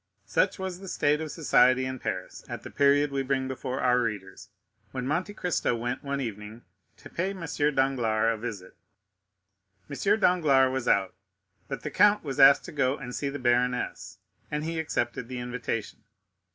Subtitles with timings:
[0.25, 4.01] Such was the state of society in Paris at the period we bring before our
[4.01, 4.49] readers,
[4.89, 6.63] when Monte Cristo went one evening
[6.97, 7.45] to pay M.
[7.75, 8.75] Danglars a visit.
[9.91, 10.19] M.
[10.19, 11.13] Danglars was out,
[11.67, 14.17] but the count was asked to go and see the baroness,
[14.49, 15.99] and he accepted the invitation.